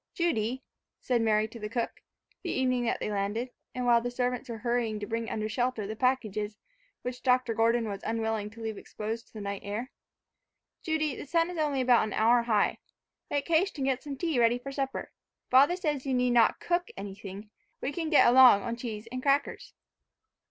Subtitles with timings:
[0.15, 0.63] "Judy,"
[0.99, 2.01] said Mary to the cook,
[2.41, 5.85] the evening that they landed, and while the servants were hurrying to bring under shelter
[5.85, 6.57] the packages
[7.03, 7.53] which Dr.
[7.53, 9.91] Gordon was unwilling to leave exposed to the night air,
[10.81, 12.79] "Judy, the sun is only about an hour high.
[13.29, 15.11] Make haste and get some tea ready for supper.
[15.51, 19.75] Father says you need not cook anything, we can get along on cheese and crackers."